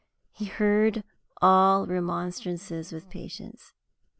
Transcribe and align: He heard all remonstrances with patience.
He 0.31 0.45
heard 0.45 1.03
all 1.43 1.85
remonstrances 1.85 2.91
with 2.91 3.11
patience. 3.11 3.75